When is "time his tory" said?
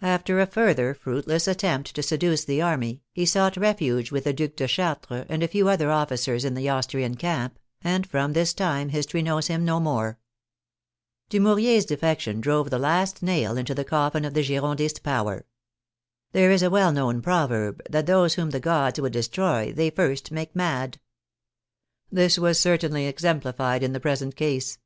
8.54-9.20